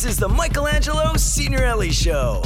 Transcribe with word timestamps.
This 0.00 0.12
is 0.12 0.16
the 0.16 0.30
Michelangelo 0.30 1.14
Signorile 1.18 1.92
Show. 1.92 2.42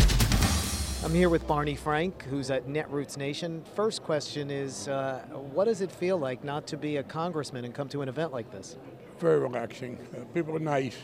I'm 1.04 1.15
here 1.15 1.28
with 1.28 1.47
Barney 1.47 1.77
Frank, 1.77 2.24
who's 2.24 2.50
at 2.50 2.66
Netroots 2.66 3.16
Nation. 3.16 3.62
First 3.77 4.03
question 4.03 4.50
is 4.50 4.88
uh, 4.88 5.21
what 5.53 5.67
does 5.67 5.80
it 5.80 5.93
feel 5.93 6.19
like 6.19 6.43
not 6.43 6.67
to 6.67 6.77
be 6.77 6.96
a 6.96 7.04
congressman 7.04 7.64
and 7.64 7.72
come 7.72 7.88
to 7.90 8.03
an 8.03 8.09
event 8.09 8.32
like 8.32 8.51
this? 8.51 8.77
Very 9.21 9.38
relaxing. 9.38 10.01
Uh, 10.12 10.25
people 10.35 10.56
are 10.56 10.59
nice. 10.59 10.96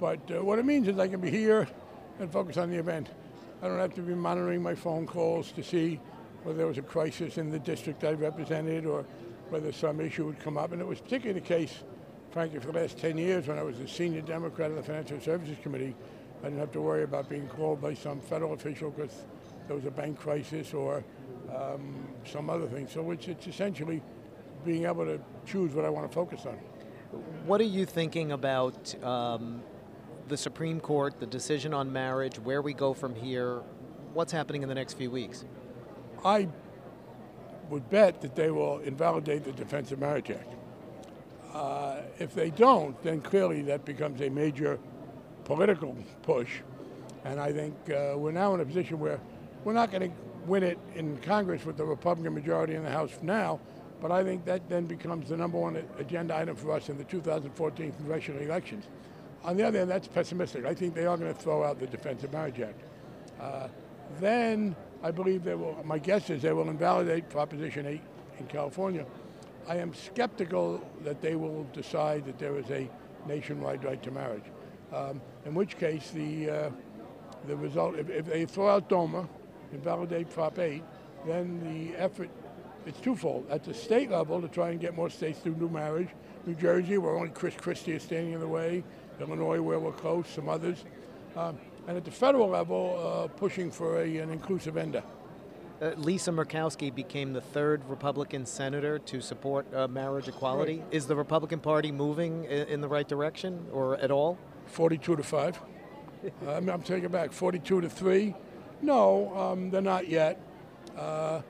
But 0.00 0.18
uh, 0.28 0.42
what 0.42 0.58
it 0.58 0.64
means 0.64 0.88
is 0.88 0.98
I 0.98 1.06
can 1.06 1.20
be 1.20 1.30
here 1.30 1.68
and 2.18 2.32
focus 2.32 2.56
on 2.56 2.68
the 2.68 2.78
event. 2.78 3.10
I 3.62 3.68
don't 3.68 3.78
have 3.78 3.94
to 3.94 4.02
be 4.02 4.12
monitoring 4.12 4.60
my 4.60 4.74
phone 4.74 5.06
calls 5.06 5.52
to 5.52 5.62
see 5.62 6.00
whether 6.42 6.58
there 6.58 6.66
was 6.66 6.78
a 6.78 6.82
crisis 6.82 7.38
in 7.38 7.48
the 7.48 7.60
district 7.60 8.02
I 8.02 8.14
represented 8.14 8.86
or 8.86 9.04
whether 9.50 9.70
some 9.70 10.00
issue 10.00 10.26
would 10.26 10.40
come 10.40 10.58
up. 10.58 10.72
And 10.72 10.80
it 10.80 10.84
was 10.84 10.98
particularly 10.98 11.38
the 11.38 11.46
case, 11.46 11.84
frankly, 12.36 12.60
for 12.60 12.70
the 12.70 12.78
last 12.78 12.98
10 12.98 13.16
years 13.16 13.46
when 13.46 13.58
I 13.58 13.62
was 13.62 13.80
a 13.80 13.88
senior 13.88 14.20
Democrat 14.20 14.68
on 14.68 14.76
the 14.76 14.82
Financial 14.82 15.18
Services 15.18 15.56
Committee. 15.62 15.94
I 16.42 16.48
didn't 16.48 16.58
have 16.58 16.70
to 16.72 16.82
worry 16.82 17.02
about 17.02 17.30
being 17.30 17.48
called 17.48 17.80
by 17.80 17.94
some 17.94 18.20
federal 18.20 18.52
official 18.52 18.90
because 18.90 19.24
there 19.66 19.74
was 19.74 19.86
a 19.86 19.90
bank 19.90 20.18
crisis 20.18 20.74
or 20.74 21.02
um, 21.56 21.96
some 22.26 22.50
other 22.50 22.66
thing. 22.66 22.88
So 22.88 23.10
it's, 23.10 23.26
it's 23.26 23.46
essentially 23.46 24.02
being 24.66 24.84
able 24.84 25.06
to 25.06 25.18
choose 25.46 25.72
what 25.72 25.86
I 25.86 25.88
want 25.88 26.10
to 26.10 26.14
focus 26.14 26.44
on. 26.44 26.58
What 27.46 27.58
are 27.62 27.64
you 27.64 27.86
thinking 27.86 28.32
about 28.32 29.02
um, 29.02 29.62
the 30.28 30.36
Supreme 30.36 30.78
Court, 30.78 31.18
the 31.18 31.26
decision 31.26 31.72
on 31.72 31.90
marriage, 31.90 32.38
where 32.38 32.60
we 32.60 32.74
go 32.74 32.92
from 32.92 33.14
here? 33.14 33.62
What's 34.12 34.32
happening 34.32 34.62
in 34.62 34.68
the 34.68 34.74
next 34.74 34.92
few 34.92 35.10
weeks? 35.10 35.46
I 36.22 36.48
would 37.70 37.88
bet 37.88 38.20
that 38.20 38.36
they 38.36 38.50
will 38.50 38.80
invalidate 38.80 39.44
the 39.44 39.52
Defense 39.52 39.90
of 39.90 40.00
Marriage 40.00 40.30
Act. 40.30 40.52
Uh, 41.56 42.02
if 42.18 42.34
they 42.34 42.50
don't, 42.50 43.02
then 43.02 43.18
clearly 43.18 43.62
that 43.62 43.82
becomes 43.86 44.20
a 44.20 44.28
major 44.28 44.78
political 45.44 45.96
push. 46.20 46.60
And 47.24 47.40
I 47.40 47.50
think 47.50 47.74
uh, 47.88 48.12
we're 48.14 48.32
now 48.32 48.54
in 48.54 48.60
a 48.60 48.64
position 48.66 49.00
where 49.00 49.18
we're 49.64 49.72
not 49.72 49.90
going 49.90 50.10
to 50.10 50.16
win 50.44 50.62
it 50.62 50.78
in 50.94 51.16
Congress 51.22 51.64
with 51.64 51.78
the 51.78 51.84
Republican 51.84 52.34
majority 52.34 52.74
in 52.74 52.82
the 52.82 52.90
House 52.90 53.12
now, 53.22 53.58
but 54.02 54.12
I 54.12 54.22
think 54.22 54.44
that 54.44 54.68
then 54.68 54.84
becomes 54.84 55.30
the 55.30 55.36
number 55.38 55.56
one 55.56 55.82
agenda 55.98 56.36
item 56.36 56.56
for 56.56 56.72
us 56.72 56.90
in 56.90 56.98
the 56.98 57.04
2014 57.04 57.90
congressional 57.92 58.42
elections. 58.42 58.84
On 59.42 59.56
the 59.56 59.66
other 59.66 59.78
hand, 59.78 59.90
that's 59.90 60.08
pessimistic. 60.08 60.66
I 60.66 60.74
think 60.74 60.94
they 60.94 61.06
are 61.06 61.16
going 61.16 61.32
to 61.32 61.40
throw 61.40 61.64
out 61.64 61.80
the 61.80 61.86
Defense 61.86 62.22
of 62.22 62.34
Marriage 62.34 62.60
Act. 62.60 62.82
Uh, 63.40 63.68
then 64.20 64.76
I 65.02 65.10
believe 65.10 65.42
they 65.42 65.54
will, 65.54 65.82
my 65.86 65.98
guess 65.98 66.28
is 66.28 66.42
they 66.42 66.52
will 66.52 66.68
invalidate 66.68 67.30
Proposition 67.30 67.86
8 67.86 68.00
in 68.40 68.46
California. 68.46 69.06
I 69.68 69.76
am 69.76 69.92
skeptical 69.94 70.80
that 71.02 71.20
they 71.20 71.34
will 71.34 71.64
decide 71.72 72.24
that 72.26 72.38
there 72.38 72.56
is 72.56 72.70
a 72.70 72.88
nationwide 73.26 73.82
right 73.84 74.00
to 74.02 74.10
marriage. 74.12 74.44
Um, 74.92 75.20
in 75.44 75.54
which 75.54 75.76
case, 75.78 76.10
the, 76.12 76.50
uh, 76.50 76.70
the 77.48 77.56
result, 77.56 77.98
if, 77.98 78.08
if, 78.08 78.26
they 78.26 78.44
throw 78.44 78.68
out 78.68 78.88
DOMA, 78.88 79.28
invalidate 79.72 80.30
Prop 80.30 80.58
8, 80.58 80.82
then 81.26 81.60
the 81.64 81.96
effort, 82.00 82.30
it's 82.86 83.00
twofold. 83.00 83.46
At 83.50 83.64
the 83.64 83.74
state 83.74 84.10
level, 84.10 84.40
to 84.40 84.48
try 84.48 84.70
and 84.70 84.80
get 84.80 84.94
more 84.94 85.10
states 85.10 85.40
to 85.40 85.50
do 85.50 85.68
marriage. 85.68 86.08
New 86.46 86.54
Jersey, 86.54 86.98
where 86.98 87.16
only 87.16 87.30
Chris 87.30 87.54
Christie 87.56 87.92
is 87.92 88.04
standing 88.04 88.34
in 88.34 88.40
the 88.40 88.46
way. 88.46 88.84
Illinois, 89.18 89.60
where 89.60 89.80
we're 89.80 89.90
close, 89.90 90.28
some 90.28 90.48
others. 90.48 90.84
Um, 91.34 91.58
and 91.88 91.96
at 91.96 92.04
the 92.04 92.12
federal 92.12 92.48
level, 92.48 92.98
uh, 92.98 93.28
pushing 93.36 93.72
for 93.72 94.00
a, 94.00 94.18
an 94.18 94.30
inclusive 94.30 94.76
ENDA. 94.76 95.02
Uh, 95.80 95.90
Lisa 95.96 96.30
Murkowski 96.30 96.94
became 96.94 97.34
the 97.34 97.40
third 97.40 97.82
Republican 97.88 98.46
senator 98.46 98.98
to 99.00 99.20
support 99.20 99.66
uh, 99.74 99.86
marriage 99.86 100.26
equality. 100.26 100.78
Right. 100.78 100.94
Is 100.94 101.06
the 101.06 101.16
Republican 101.16 101.60
Party 101.60 101.92
moving 101.92 102.44
in, 102.44 102.68
in, 102.68 102.80
the 102.80 102.88
right 102.88 103.06
direction 103.06 103.66
or 103.72 103.96
at 103.98 104.10
all? 104.10 104.38
42 104.66 105.16
to 105.16 105.22
5. 105.22 105.60
I'm, 106.48 106.68
I'm 106.70 106.82
taking 106.82 107.04
it 107.04 107.12
back. 107.12 107.30
42 107.30 107.82
to 107.82 107.90
3. 107.90 108.34
No, 108.80 109.36
um, 109.36 109.70
they're 109.70 109.82
not 109.82 110.08
yet. 110.08 110.40
Uh, 110.96 111.42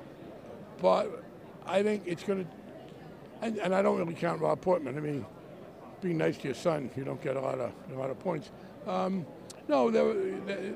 but 0.80 1.22
I 1.64 1.84
think 1.84 2.02
it's 2.06 2.24
going 2.24 2.44
to, 2.44 2.50
and, 3.42 3.58
and 3.58 3.74
I 3.74 3.80
don't 3.80 3.96
really 3.96 4.14
count 4.14 4.40
Rob 4.40 4.60
Portman. 4.60 4.96
I 4.96 5.00
mean, 5.00 5.24
being 6.00 6.18
nice 6.18 6.36
to 6.38 6.44
your 6.44 6.54
son, 6.54 6.90
you 6.96 7.04
don't 7.04 7.22
get 7.22 7.36
a 7.36 7.40
lot 7.40 7.60
of, 7.60 7.72
a 7.92 7.94
lot 7.94 8.10
of 8.10 8.18
points. 8.18 8.50
Um, 8.88 9.24
no, 9.68 9.90
there, 9.90 10.14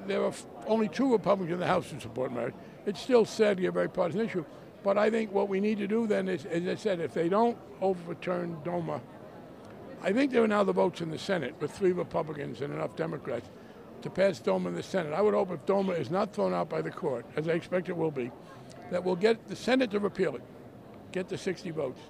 there 0.07 0.25
are 0.25 0.33
only 0.67 0.89
two 0.89 1.13
Republicans 1.13 1.55
in 1.55 1.61
the 1.61 1.67
House 1.67 1.91
who 1.91 2.01
support 2.01 2.33
marriage. 2.33 2.55
It's 2.87 3.01
still 3.01 3.25
sadly 3.25 3.67
a 3.67 3.73
very 3.73 3.89
partisan 3.89 4.21
issue. 4.21 4.45
But 4.83 4.97
I 4.97 5.11
think 5.11 5.33
what 5.33 5.49
we 5.49 5.61
need 5.61 5.79
to 5.79 5.87
do 5.87 6.07
then 6.07 6.29
is, 6.29 6.47
as 6.47 6.67
I 6.67 6.75
said, 6.75 7.01
if 7.01 7.13
they 7.13 7.29
don't 7.29 7.57
overturn 7.81 8.57
DOMA, 8.65 9.01
I 10.03 10.13
think 10.13 10.33
there 10.33 10.43
are 10.43 10.49
now 10.49 10.65
the 10.65 10.73
votes 10.73 11.03
in 11.03 11.11
the 11.11 11.19
Senate 11.19 11.55
with 11.61 11.71
three 11.71 11.93
Republicans 11.93 12.63
and 12.63 12.73
enough 12.73 12.97
Democrats 12.97 13.49
to 14.01 14.09
pass 14.09 14.39
DOMA 14.39 14.71
in 14.71 14.75
the 14.75 14.83
Senate. 14.83 15.13
I 15.13 15.21
would 15.21 15.35
hope 15.35 15.51
if 15.51 15.65
DOMA 15.67 15.93
is 15.93 16.11
not 16.11 16.33
thrown 16.33 16.55
out 16.55 16.71
by 16.71 16.81
the 16.81 16.91
court, 16.91 17.27
as 17.37 17.49
I 17.49 17.53
expect 17.53 17.91
it 17.91 17.97
will 17.97 18.11
be, 18.11 18.31
that 18.91 19.05
we'll 19.05 19.17
get 19.17 19.47
the 19.49 19.57
Senate 19.57 19.91
to 19.91 20.01
repeal 20.01 20.35
it, 20.35 20.43
get 21.13 21.29
the 21.29 21.37
60 21.37 21.71
votes. 21.71 22.01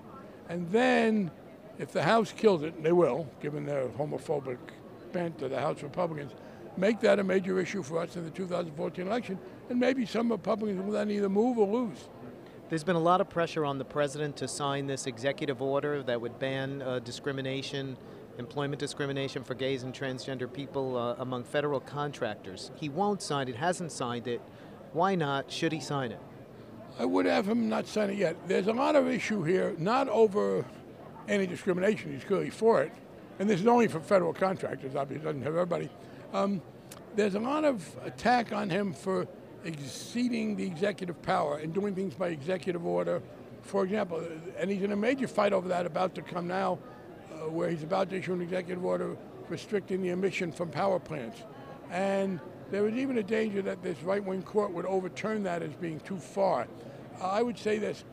And 0.49 0.71
then, 0.71 1.33
if 1.79 1.91
the 1.93 2.03
House 2.03 2.33
kills 2.33 2.63
it, 2.63 2.75
and 2.75 2.85
they 2.85 2.93
will, 2.93 3.29
given 3.43 3.67
their 3.67 3.89
homophobic 3.89 4.59
bent 5.13 5.43
of 5.43 5.51
the 5.51 5.61
House 5.61 5.83
Republicans, 5.83 6.33
make 6.77 7.01
that 7.01 7.19
a 7.19 7.25
major 7.25 7.59
issue 7.61 7.83
for 7.83 7.99
us 7.99 8.17
in 8.17 8.25
the 8.25 8.31
2014 8.31 9.07
election, 9.07 9.39
and 9.69 9.79
maybe 9.79 10.07
some 10.07 10.31
Republicans 10.31 10.83
will 10.83 10.93
then 10.93 11.11
either 11.11 11.29
move 11.29 11.59
or 11.59 11.67
lose. 11.67 12.09
There's 12.69 12.85
been 12.85 12.97
a 12.97 13.01
lot 13.01 13.21
of 13.21 13.29
pressure 13.29 13.65
on 13.65 13.79
the 13.79 13.85
president 13.85 14.37
to 14.37 14.49
sign 14.49 14.87
this 14.87 15.07
executive 15.07 15.61
order 15.61 16.03
that 16.05 16.21
would 16.21 16.39
ban 16.39 16.83
uh, 16.83 17.01
discrimination, 17.01 17.97
employment 18.39 18.79
discrimination 18.79 19.43
for 19.43 19.55
gays 19.55 19.83
and 19.83 19.93
transgender 19.93 20.51
people 20.53 20.97
uh, 20.97 21.17
among 21.19 21.45
federal 21.45 21.81
contractors. 21.81 22.71
He 22.77 22.89
won't 22.89 23.23
sign 23.23 23.49
it, 23.49 23.57
hasn't 23.57 23.91
signed 23.91 24.29
it. 24.29 24.41
Why 24.93 25.17
not? 25.17 25.51
Should 25.51 25.73
he 25.73 25.81
sign 25.81 26.13
it? 26.13 26.21
I 26.99 27.05
would 27.05 27.27
have 27.27 27.49
him 27.49 27.69
not 27.69 27.87
sign 27.87 28.11
it 28.11 28.19
yet. 28.19 28.37
There's 28.47 28.67
a 28.67 28.73
lot 28.73 28.95
of 28.95 29.09
issue 29.09 29.43
here, 29.43 29.75
not 29.79 30.09
over 30.09 30.65
any 31.29 31.47
discrimination. 31.47 32.13
He's 32.13 32.25
clearly 32.25 32.51
for 32.51 32.83
it. 32.83 32.93
And 33.39 33.49
this 33.49 33.61
is 33.61 33.67
only 33.67 33.89
for 33.89 34.01
federal 34.01 34.33
contractors, 34.33 34.95
obviously, 34.95 35.23
it 35.23 35.27
doesn't 35.27 35.43
have 35.43 35.55
everybody. 35.55 35.89
Um, 36.33 36.63
there's 37.17 37.35
a 37.35 37.41
lot 37.41 37.65
of 37.65 37.85
attack 38.05 38.53
on 38.53 38.71
him 38.71 38.93
for 38.93 39.27
exceeding 39.65 40.57
the 40.57 40.65
executive 40.65 41.21
power 41.23 41.59
and 41.59 41.75
doing 41.75 41.95
things 41.95 42.15
by 42.15 42.29
executive 42.29 42.87
order. 42.87 43.21
For 43.63 43.85
example, 43.85 44.23
and 44.57 44.71
he's 44.71 44.83
in 44.83 44.93
a 44.93 44.97
major 44.97 45.27
fight 45.27 45.53
over 45.53 45.69
that 45.69 45.87
about 45.87 46.15
to 46.15 46.23
come 46.23 46.47
now, 46.47 46.79
uh, 47.33 47.51
where 47.51 47.69
he's 47.69 47.83
about 47.83 48.11
to 48.11 48.17
issue 48.17 48.33
an 48.33 48.41
executive 48.41 48.85
order 48.85 49.17
restricting 49.49 50.03
the 50.03 50.11
emission 50.11 50.53
from 50.53 50.71
power 50.71 51.01
plants. 51.01 51.43
And 51.91 52.41
there 52.71 52.87
is 52.87 52.95
even 52.95 53.19
a 53.19 53.23
danger 53.23 53.61
that 53.63 53.83
this 53.83 54.01
right 54.03 54.25
wing 54.25 54.43
court 54.43 54.73
would 54.73 54.87
overturn 54.87 55.43
that 55.43 55.63
as 55.63 55.75
being 55.75 55.99
too 56.01 56.19
far. 56.19 56.69
Uh, 57.21 57.27
I 57.27 57.43
would 57.43 57.59
say 57.59 57.79
this 57.79 58.05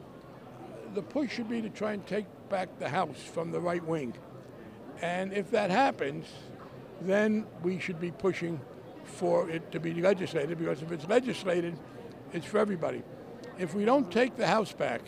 the 0.96 1.02
push 1.04 1.36
should 1.36 1.50
be 1.50 1.62
to 1.62 1.70
try 1.70 1.94
and 1.94 2.06
take 2.08 2.26
back 2.50 2.80
the 2.80 2.90
House 2.90 3.22
from 3.22 3.52
the 3.52 3.60
right 3.60 3.86
wing. 3.86 4.16
And 5.02 5.32
if 5.32 5.52
that 5.52 5.70
happens, 5.70 6.26
then 7.02 7.46
we 7.64 7.80
should 7.80 8.00
be 8.00 8.12
pushing 8.12 8.60
for 9.04 9.50
it 9.50 9.72
to 9.72 9.80
be 9.80 9.94
legislated 9.96 10.58
because 10.58 10.82
if 10.82 10.92
it's 10.92 11.08
legislated, 11.08 11.78
it's 12.34 12.46
for 12.46 12.58
everybody. 12.60 13.04
If 13.58 13.74
we 13.74 13.86
don't 13.86 14.12
take 14.12 14.36
the 14.36 14.48
House 14.48 14.74
back, 14.74 15.02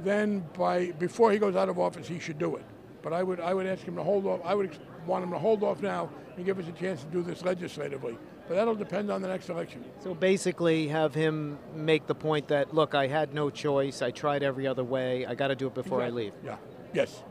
then 0.00 0.44
by 0.56 0.92
before 0.92 1.32
he 1.32 1.38
goes 1.38 1.56
out 1.56 1.68
of 1.68 1.78
office, 1.78 2.06
he 2.06 2.18
should 2.18 2.38
do 2.38 2.56
it. 2.56 2.64
But 3.02 3.12
I 3.12 3.22
would 3.22 3.40
I 3.40 3.54
would 3.54 3.66
ask 3.66 3.82
him 3.82 3.96
to 3.96 4.02
hold 4.02 4.26
off. 4.26 4.40
I 4.44 4.54
would 4.54 4.76
want 5.06 5.24
him 5.24 5.30
to 5.30 5.38
hold 5.38 5.62
off 5.62 5.80
now 5.80 6.10
and 6.36 6.44
give 6.44 6.58
us 6.58 6.68
a 6.68 6.72
chance 6.72 7.02
to 7.02 7.06
do 7.08 7.22
this 7.22 7.44
legislatively. 7.44 8.18
But 8.48 8.54
that'll 8.54 8.76
depend 8.76 9.10
on 9.10 9.22
the 9.22 9.28
next 9.28 9.48
election. 9.48 9.84
So 10.00 10.14
basically, 10.14 10.86
have 10.88 11.14
him 11.14 11.58
make 11.74 12.06
the 12.06 12.14
point 12.14 12.48
that 12.48 12.74
look, 12.74 12.94
I 12.94 13.08
had 13.08 13.34
no 13.34 13.50
choice. 13.50 14.02
I 14.02 14.10
tried 14.10 14.42
every 14.42 14.66
other 14.66 14.84
way. 14.84 15.26
I 15.26 15.34
got 15.34 15.48
to 15.48 15.56
do 15.56 15.66
it 15.66 15.74
before 15.74 16.00
exactly. 16.00 16.22
I 16.22 16.24
leave. 16.26 16.34
Yeah. 16.44 16.56
Yes. 16.92 17.22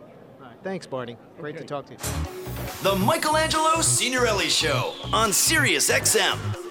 Thanks, 0.66 0.88
Barney. 0.88 1.16
Great 1.40 1.54
Okay. 1.58 1.62
to 1.62 1.68
talk 1.68 1.86
to 1.86 1.94
you. 1.94 2.00
The 2.82 2.96
Michelangelo 2.96 3.82
Signorile 3.82 4.50
Show 4.50 4.96
on 5.14 5.32
Sirius 5.32 5.92
XM. 5.92 6.65